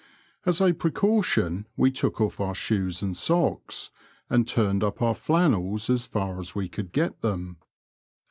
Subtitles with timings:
[0.47, 3.91] As a precaution, we took off our shoes and socks
[4.31, 7.57] and turned up our flannels as far as we could get them.